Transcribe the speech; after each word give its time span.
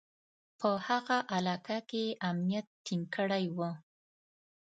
په 0.59 0.69
هغه 0.87 1.17
علاقه 1.35 1.77
کې 1.89 2.03
یې 2.09 2.17
امنیت 2.29 2.67
ټینګ 2.85 3.05
کړی 3.15 3.45
و. 3.57 3.59